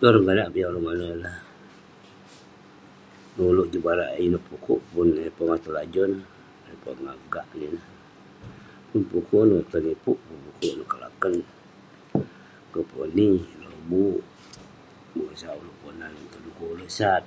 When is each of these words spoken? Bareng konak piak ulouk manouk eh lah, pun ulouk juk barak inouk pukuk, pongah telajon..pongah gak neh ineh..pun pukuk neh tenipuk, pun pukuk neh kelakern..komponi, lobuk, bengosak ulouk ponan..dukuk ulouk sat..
Bareng 0.00 0.24
konak 0.26 0.48
piak 0.52 0.70
ulouk 0.70 0.84
manouk 0.86 1.10
eh 1.14 1.18
lah, 1.24 1.36
pun 3.32 3.44
ulouk 3.52 3.68
juk 3.72 3.84
barak 3.86 4.10
inouk 4.26 4.44
pukuk, 4.48 4.80
pongah 5.36 5.60
telajon..pongah 5.64 7.16
gak 7.32 7.46
neh 7.56 7.68
ineh..pun 7.70 9.02
pukuk 9.10 9.44
neh 9.48 9.62
tenipuk, 9.72 10.18
pun 10.24 10.36
pukuk 10.46 10.72
neh 10.76 10.86
kelakern..komponi, 10.92 13.28
lobuk, 13.64 14.20
bengosak 15.12 15.54
ulouk 15.60 15.78
ponan..dukuk 15.82 16.68
ulouk 16.74 16.92
sat.. 16.98 17.22